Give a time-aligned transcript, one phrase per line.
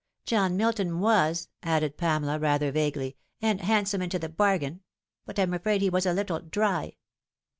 [0.25, 4.81] John Milton was" added Pamela rather vaguely," and handsome into the bargain;
[5.27, 6.95] but I'm afraid he was a little dry.